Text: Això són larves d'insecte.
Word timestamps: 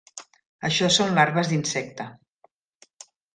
Això 0.69 0.87
són 0.95 1.13
larves 1.19 1.51
d'insecte. 1.51 2.09